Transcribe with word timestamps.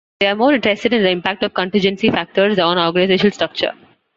They 0.19 0.25
are 0.25 0.35
more 0.35 0.51
interested 0.51 0.93
in 0.93 1.03
the 1.03 1.11
impact 1.11 1.43
of 1.43 1.53
contingency 1.53 2.09
factors 2.09 2.57
on 2.57 2.79
organizational 2.79 3.31
structure. 3.33 3.73